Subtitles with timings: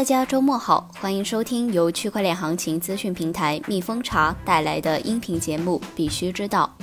[0.00, 6.74] 大家周末好，欢迎收听由区块链行情资讯平台蜜蜂茶带来的音频节目《必须知道》。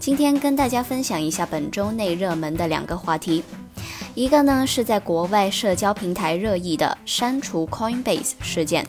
[0.00, 3.44] 今天跟大家分享一下本周内热门的两个话题，
[4.16, 8.84] 一个呢是在国外社交平台热议的删除 Coinbase 事件，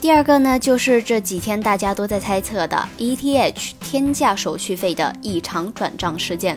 [0.00, 6.56] 第二个呢就是这几天大家都在猜测的 ETH 天价手续费的异常转账事件。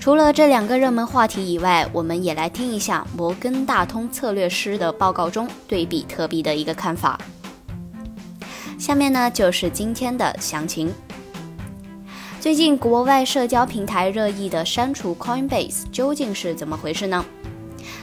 [0.00, 7.20] 除了这两个热门话题以外，我们也来听一下摩根大通策略师的报告中对比特币的一个看法。
[8.78, 10.90] 下面呢就是今天的详情。
[12.40, 17.22] 最近国外社交平台热议的删除 Coinbase 究竟是怎么回事呢？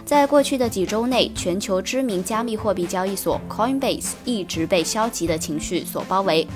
[0.06, 6.48] 在过去的几周内，全球知名加密货币交易所 Coinbase 一直被消极的情绪所包围，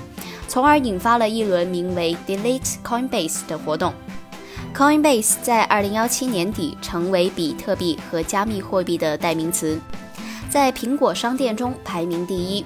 [0.46, 3.92] 从而引发了一轮名为 Delete Coinbase 的活动。
[4.74, 9.78] Coinbase 在2017年底成为比特币和加密货币的代名词，
[10.48, 12.64] 在苹果商店中排名第一。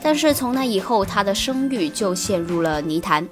[0.00, 3.28] 但是从那以后，它的声誉就陷入了泥潭。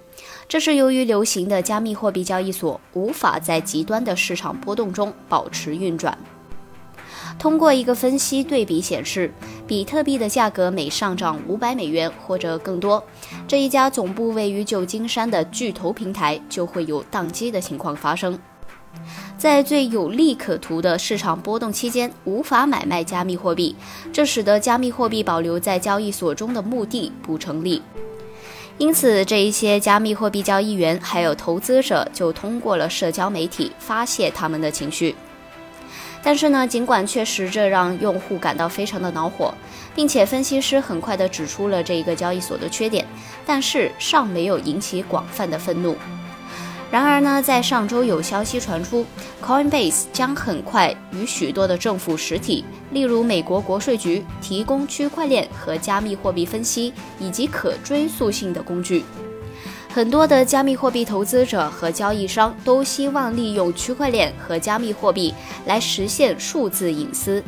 [0.49, 6.19] 这是由于流行的加密货币交易所无法在极端的市场波动中保持运转。
[7.39, 9.33] 通过一个分析对比显示，
[9.71, 13.01] 比特币的价格每上涨五百美元或者更多，
[13.47, 18.37] 这一家总部位于旧金山的巨头平台就会有宕机的情况发生。
[19.39, 23.77] 在最有利可图的市场波动期间，无法买卖加密货币，
[24.13, 27.81] 这使得加密货币保留在交易所中的目的不成立。
[28.77, 35.15] 因此，这一些加密货币交易员还有投资者就通过了社交媒体发泄他们的情绪。
[36.23, 39.55] 但是呢，尽管确实这让用户感到非常的恼火，
[39.95, 43.07] 并且分析师很快的指出了这一个交易所的缺点，
[43.47, 45.97] 但是尚没有引起广泛的愤怒。
[46.91, 49.07] 然而呢，在上周有消息传出
[49.41, 59.05] ，Coinbase 将很快与许多的政府实体，例如美国国税局，提供区块链和加密货币分析以及可追溯性的工具。
[59.93, 65.35] 很多的加密货币投资者和交易商都希望利用区块链和加密货币
[65.67, 67.43] 来实现数字隐私，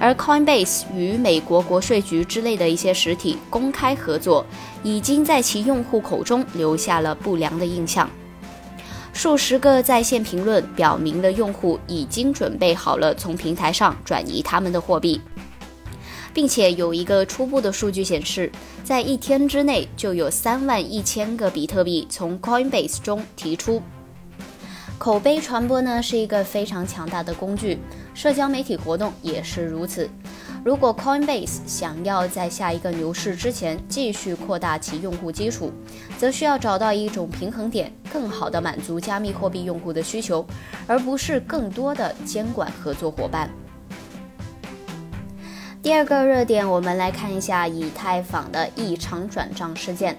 [0.00, 4.46] 而 Coinbase 与美国国税局之类的一些实体公开合作，
[4.82, 8.08] 已经在其用户口中留下了不良的印象。
[9.12, 15.20] 数十个在线评论表明了用户已经准备好了从平台上转移他们的货币。
[16.34, 18.50] 并且有一个初步的数据显示，
[18.82, 23.80] 在一天之内就有三万一千个比特币从 Coinbase 中提出。
[24.98, 27.78] 口碑传播呢是一个非常强大的工具，
[28.14, 30.08] 社交媒体活动也是如此。
[30.64, 35.70] 如果 Coinbase 想要在下一个牛市之前继续扩大其用户基础，
[36.16, 40.44] 则需要找到一种平衡点，更好的满足加密货币用户的需求，
[40.86, 43.50] 而不是更多的监管合作伙伴。
[45.84, 50.18] 第二个热点，我们来看一下以太坊的异常转账事件。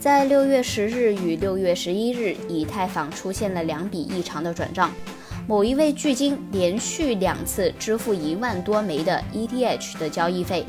[0.00, 4.90] 在六月十日与六月十一日，以太坊出现了两笔异常的转账。
[5.46, 10.64] 某一位巨鲸连续两次支付一万多枚的 ETH 的交易费，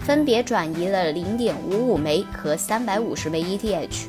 [0.00, 4.08] 分别转移了零点五五枚和三百五十枚 ETH。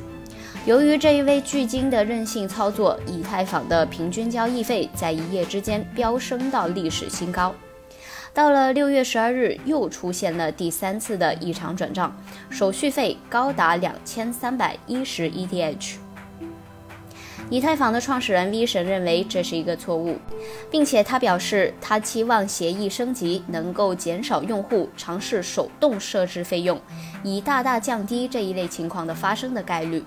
[0.65, 7.55] 由于这一位巨鲸的任性操作，以太坊的平均交易费在一夜之间飙升到历史新高。
[8.37, 12.15] 到了六月十二日，又出现了第三次的异常转账，
[12.51, 15.95] 手续费高达两千三百一十 ETH。
[17.49, 20.19] 以太坊的创始人 V 神认为这是一个错误，
[20.69, 26.79] 并且他表示他期望协议升级能够减少用户尝试手动设置费用，
[27.23, 30.03] 以大大降低这一类情况的发生的概率。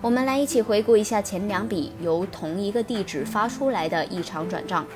[0.00, 4.86] 我们来一起回顾一下前两笔由同一个地址发出来的异常转账。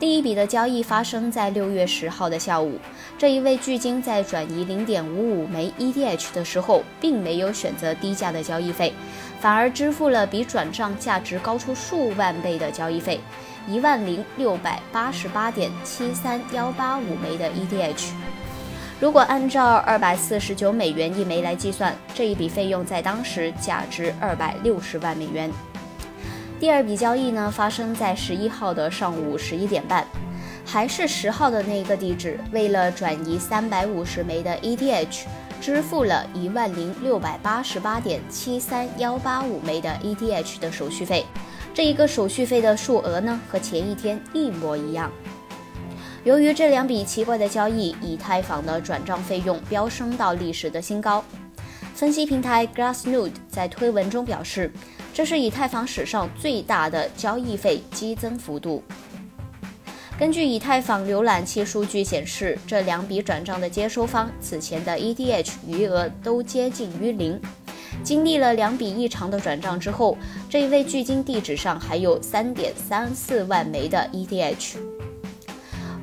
[0.00, 2.78] 第一笔的交易发生在六月十号的下午。
[3.18, 8.94] 这一位巨鲸在转移零点五五枚 ETH 的时候，并没有选择低价的交易费，
[9.40, 13.20] 反而支付了比转账价值高出数万倍的交易费，
[13.68, 18.08] 一万零六百八十八点七三幺八五枚的 ETH。
[18.98, 25.50] 如果按照二百四十九美元一枚来计算，这一笔费用在当时价值二百六十万美元。
[26.60, 30.06] 第二笔交易呢，发生在十一号的上午十一点半，
[30.62, 32.38] 还是十号的那个地址。
[32.52, 35.22] 为了转移三百五十枚的 ETH，
[35.58, 41.24] 支付了一万零六百八十八点七三幺八五枚的 ETH 的手续费。
[41.72, 45.10] 这一个手续费的数额呢，和前一天一模一样。
[46.24, 51.24] 由于这两笔奇怪的交易，以太坊的转账费用飙升到历史的新高。
[51.94, 54.70] 分析平台 Glassnode 在推文中表示。
[55.12, 58.82] 这是以太坊史上最大的交易费激增幅度。
[60.18, 67.40] 根据以太坊浏览器数据显示，这两笔转账的接收方此前的 ETH 余额都接近于零。
[68.02, 70.16] 经历了两笔异常的转账之后，
[70.48, 74.76] 这一位巨鲸地址上还有三点三四万枚的 ETH。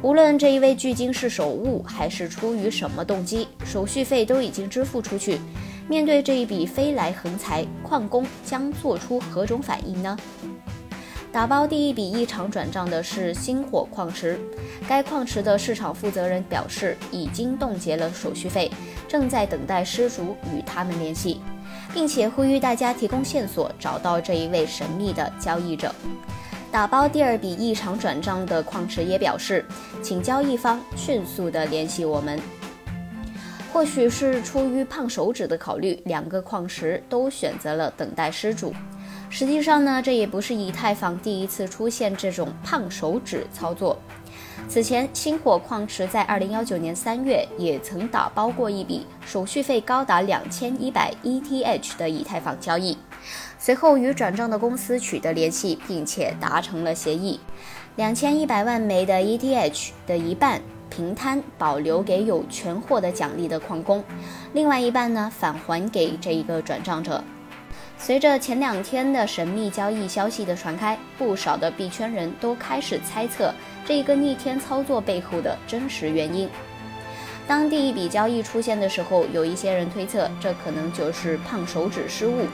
[0.01, 5.39] 无论这一位巨鲸是手误还是出于什么动机，手续费都已经支付出去。
[5.89, 10.17] 面对这一笔飞来横财，矿工将做出何种反应呢？
[11.31, 14.39] 打包第一笔异常转账的是星火矿池，
[14.87, 18.71] 该矿池的市场负责人表示，已经冻结了手续费，
[19.07, 21.39] 正在等待失主与他们联系。
[21.93, 25.93] 并且呼吁大家提供线索，找到这一位神秘的交易者。
[26.71, 29.65] 打包第二笔异常转账的矿池也表示，
[30.03, 32.39] 请交易方迅速的联系我们。
[33.71, 38.73] 或许是出于胖手指的考虑，两个矿池都选择了等待失主。
[39.29, 43.99] 实际上呢，这也不是以太坊第一次出现这种胖手指操作。
[44.67, 52.97] 此前，星火矿池在二零幺九年三月也曾打包过一笔手续费高达两千一百 ETH 的以太坊交易，
[53.59, 57.39] 随后与转账的公司取得联系，并且达成了协议，
[57.97, 64.03] 两千一百万枚的 ETH 的一半平摊保留给有权获得奖励的矿工，
[64.53, 67.23] 另外一半呢返还给这一个转账者。
[67.99, 73.51] 随着前两天的神秘交易消息的传开，不少的币圈人都开始猜测
[73.85, 76.47] 这一个逆天操作背后的真实原因。
[77.47, 82.45] 当第一笔交易出现的时候，有一些人推测这可能就是胖手指失误，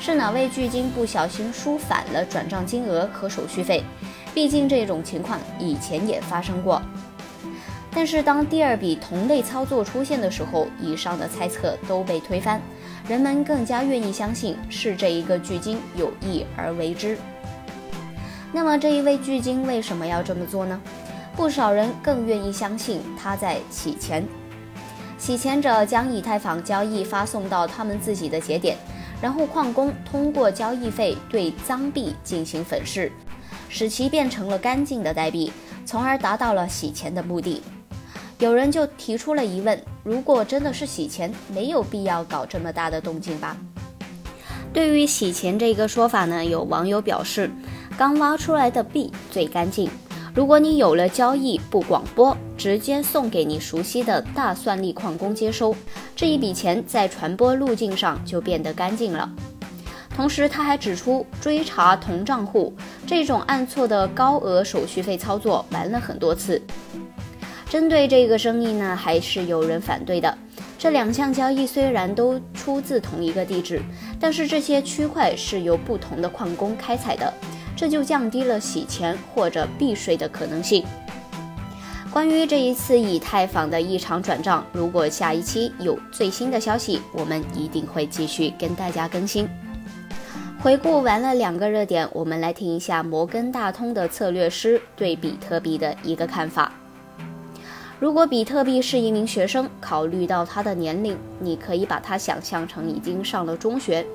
[0.00, 3.84] 是哪位巨鲸不小心输反了转账金额和手续费。
[4.34, 6.80] 毕竟这种情况以前也发生过。
[7.98, 12.62] 但是当第二笔同类操作出现的时候，以上的猜测都被推翻。
[13.08, 17.18] 人们更加愿意相信是这一个巨鲸有意而为之。
[18.52, 20.80] 那么这一位巨鲸为什么要这么做呢？
[21.34, 24.24] 不少人更愿意相信他在洗钱。
[25.18, 28.76] 洗钱者将以太坊交易发送到他们自己的节点，
[29.20, 33.10] 然后矿工通过交易费对脏币进行粉饰，
[33.68, 35.52] 使其变成了干净的代币，
[35.84, 37.60] 从而达到了洗钱的目的。
[38.38, 43.56] 有人就提出了疑问：如果真的是洗钱，没有必要搞这么大的动静吧？
[44.72, 47.50] 对于洗钱这个说法呢，有网友表示，
[47.96, 49.90] 刚挖出来的币最干净。
[50.34, 55.74] 如果你有了交易不广播，直接送给你熟悉的大算力矿工接收，
[56.14, 59.28] 这一笔钱在传播路径上就变得干净了。
[60.14, 62.72] 同时，他还指出，追查同账户
[63.04, 66.62] 这种按错的高额手续费操作玩了很多次。
[67.70, 70.36] 针对这个生意呢，还是有人反对的。
[70.78, 73.82] 这两项交易虽然都出自同一个地址，
[74.18, 77.32] 但是这些区块是由不同的矿工开采的，
[77.76, 80.82] 这就降低了洗钱或者避税的可能性。
[82.10, 89.46] 关于这一次以太坊的异常转账，如果下一期有最新的消息，我们一定会继续跟大家更新。
[90.58, 96.72] 回顾完了两个热点，我们来听一下摩根大通的策略师对比特币的一个看法。
[98.00, 104.06] 如果比特币是一名学生，考虑到他的年龄，你可以把他想象成已经上了中学。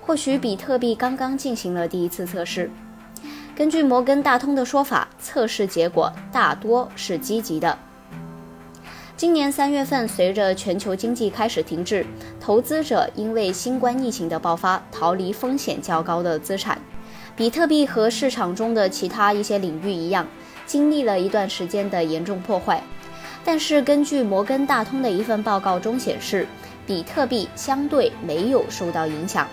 [0.00, 2.68] 或许比特币刚刚进行了第一次测试。
[3.54, 7.78] 根据摩根大通的说法，测试结果大多是积极的。
[9.16, 12.04] 今年三月份，随着全球经济开始停滞，
[12.40, 16.80] 投资者因为新冠疫情的爆发，逃离风险较高的资产。
[17.36, 20.26] 比特币和市场中的其他一些领域一样，
[20.66, 22.82] 经历了一段时间的严重破坏。
[23.42, 26.46] 但是，根据摩根大通的一份报告中显示，
[26.86, 29.48] 比特币相对没有受到影响。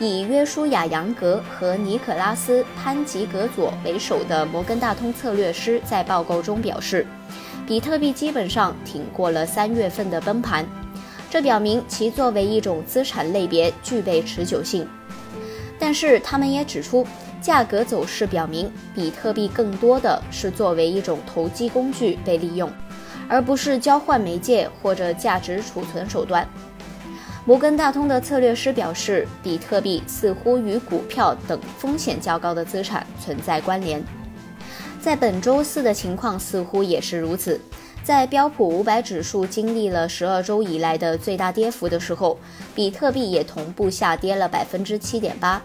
[0.00, 7.06] 以约书亚·杨格和尼可拉斯·潘吉格佐为首的摩根大通策略师在报告中表示，
[7.66, 10.66] 比特币基本上挺过了三月份的崩盘，
[11.30, 14.86] 这表明其作为一种资产类别具备持久性。
[15.78, 17.06] 但是，他们也指出。
[17.40, 22.70] 价格走势表明，比特币更多的是作为一种投机工具被利用，
[23.28, 26.46] 而不是交换媒介或者价值储存手段。
[27.44, 34.04] 摩根大通的策略师表示，比特币似乎与股票等风险较高的资产存在关联。
[35.00, 37.58] 在本周四的情况似乎也是如此。
[38.04, 42.38] 在标普五百指数经历了十二周以来的最大跌幅的时候，
[42.74, 45.62] 比特币也同步下跌了百分之七点八。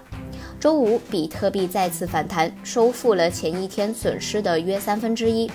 [0.64, 5.52] 周五，比特币再次反弹，收复了前一天损失的约三分之一，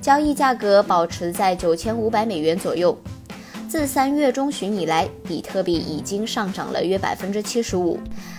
[0.00, 2.96] 交易价格保持在九千五百美元左右。
[3.68, 7.98] 自三月中旬以来，比特币已经上涨了约百分之七十五，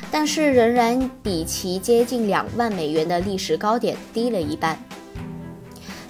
[0.10, 4.80] 但是仍然比其接近两万美元的历史高点低了一半。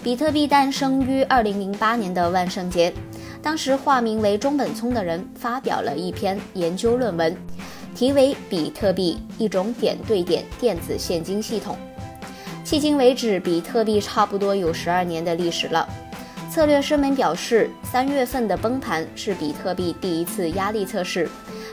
[0.03, 2.93] 比特币诞生于二零零八年的万圣节，
[3.41, 7.35] 当时化名为中本聪的人发表了一篇研究论文，
[7.95, 11.77] 题为《比特币：一种点对点电子现金系统》。
[12.67, 15.87] 迄今为止，比特币差不多有十二年的历史了。
[16.51, 21.29] 策略师们表示，三月份的崩盘是比特币第一次压力测试，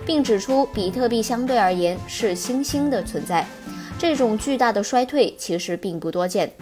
[0.07, 3.45] 并指出比特币相对而言是新兴的存在，
[3.99, 6.53] 这种巨大的衰退其实并不多见。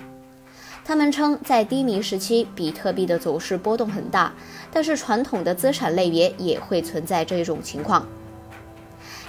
[0.82, 4.32] 他们称，在低迷时期，比特币的走势波动很大，
[4.72, 8.06] 但是传统的资产类别也会存在这种情况。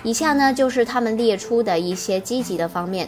[0.03, 3.07] 以下呢，就是他们列出的一些积极的方面。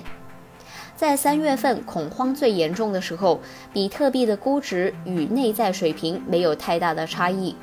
[0.95, 3.39] 在三月份恐慌最严重的时候，
[3.73, 7.55] 比特币的估值与内在水平没有太大的差异，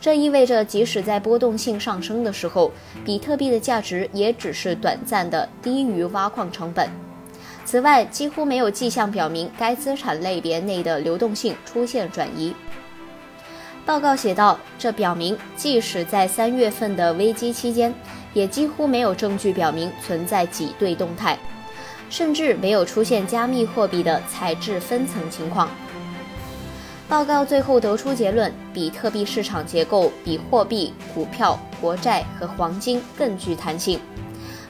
[0.00, 2.70] 这意味着即使在波动性上升的时候，
[3.04, 6.88] 比特币的价值也只是短暂的低于挖矿成本。
[7.64, 12.54] 此外，几乎没有迹象表明该资产类别内的流动性出现转移。
[13.84, 17.92] 报告写道，这表明即使在三月份的危机期间，
[18.36, 21.38] 也几乎没有证据表明存在挤兑动态，
[22.10, 25.70] 甚至没有出现加密货币的材质分层情况。
[27.08, 33.98] 报告最后得出结论：比特币市场结构比货币、股票、国债和黄金更具弹性。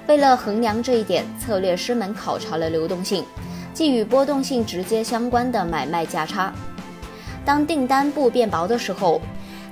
[0.07, 3.25] 为了衡量这一点，策略师们考察了流动性，
[3.75, 6.53] 即与波动性直接相关的买卖价差。
[7.45, 9.21] 当订单不变薄的时候，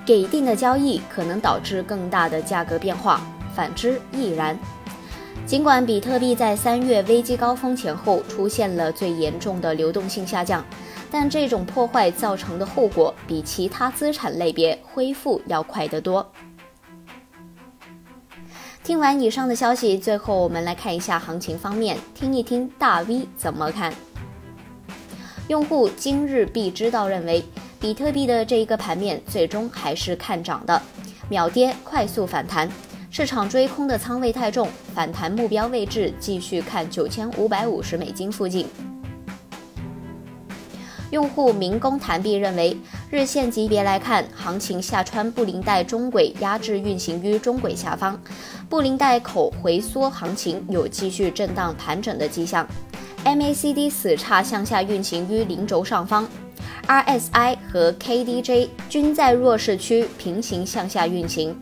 [0.04, 3.20] 给定的交易可能导致更大的价格变化，
[3.54, 4.58] 反之亦然。
[5.46, 10.64] 尽管比特币在三月危机高峰前后出现了最严重的流动性下降，
[11.10, 16.26] 但这种破坏造成的后果比其他资产类别恢复要快得多。
[18.82, 23.92] 听完以上的消息，最后我们来看一下行情方面，听一听大 V 怎么看。
[25.48, 27.44] 用户今日必知道认为，
[27.78, 30.80] 比特币的这一个盘面最终还是看涨的，
[31.28, 32.66] 秒跌快速反弹，
[33.16, 38.66] 市场追空的仓位太重，反弹目标位置继续看九千五百五十美金附近。
[41.12, 42.76] 用户民工谈币认为，
[43.12, 48.20] 日线级别来看，行情下穿布林带中轨压制运行于中轨下方，
[48.68, 52.66] 布林带口回缩，行情有继续震荡盘整的迹象。
[53.24, 56.26] MACD 死叉向下运行于零轴上方
[56.88, 61.56] ，RSI 和 KDJ 均在弱势区平行向下运行。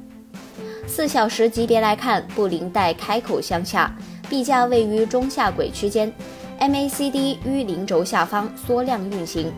[0.95, 3.91] 四小时级别来看，布林带开口向下，
[4.29, 6.13] 币价位于中下轨区间。
[6.61, 9.51] MACD 于零轴下方缩量运行，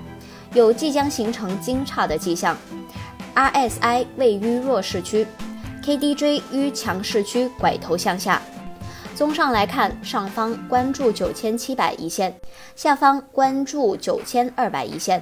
[0.52, 2.56] 有即将形成金叉的迹象。
[3.34, 5.26] RSI 位于弱势区
[5.82, 8.40] ，KDJ 于强势区拐头向下。
[9.16, 12.32] 综上来看，上方关注九千七百一线，
[12.76, 15.20] 下方关注九千二百一线。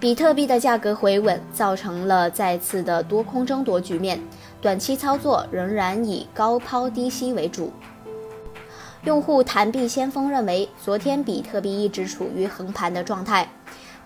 [0.00, 4.20] 比特币的价格回稳，造成了再次的多空争夺局面，
[4.62, 7.72] 短期操作仍然以高抛低吸为主。
[9.02, 13.50] 用户谈币先锋认为，昨天比特币一直处于横盘的状态，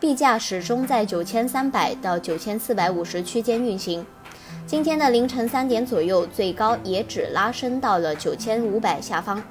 [0.01, 4.07] 币价始终在九千三百到九千四百五十区间运行。
[4.67, 9.43] 今天的凌晨三点左右，最高也只拉升到了九千五百下方，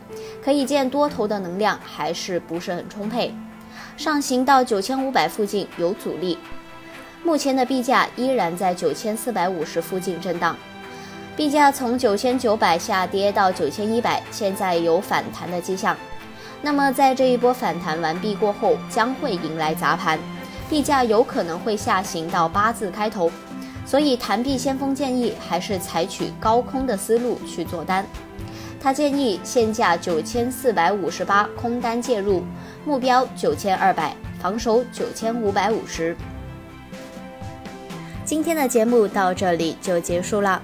[0.44, 3.32] 可以见多头的能量还是不是很充沛，
[3.96, 6.40] 上行到九千五百附近有阻力。
[7.24, 10.58] 目前的币价依然在九千四百五十附近震荡。
[11.36, 15.96] 币价从九千九百下跌到九千一百，现在有反弹的迹象。
[16.62, 20.18] 那么在这一波反弹完毕过后，将会迎来砸盘，
[20.70, 23.30] 币价有可能会下行到八字开头。
[23.86, 28.06] 所以弹币先锋建议还是采取高空的思路去做单。
[28.82, 32.44] 他建议现价九千四百五十八空单介入，
[32.86, 36.16] 目标九千二百，防守九千五百五十。
[38.24, 40.62] 今天的节目到这里就结束了。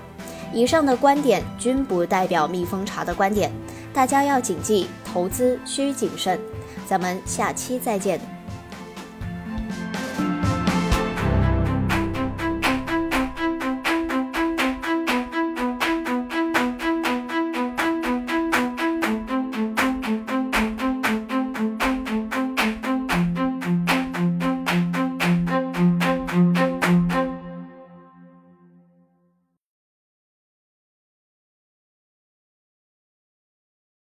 [0.54, 3.52] 以上的观点均不代表蜜蜂茶的观点，
[3.94, 6.40] 大家要谨记，投资需谨慎。
[6.86, 8.41] 咱们下期再见。